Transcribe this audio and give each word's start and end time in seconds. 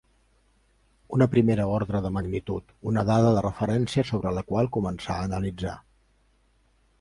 Una 1.17 1.27
primera 1.33 1.67
ordre 1.73 2.01
de 2.05 2.11
magnitud, 2.15 2.73
una 2.93 3.03
dada 3.11 3.35
de 3.37 3.45
referència 3.47 4.05
sobre 4.13 4.33
el 4.33 4.41
qual 4.53 4.71
començar 4.79 5.19
a 5.19 5.29
analitzar. 5.31 5.77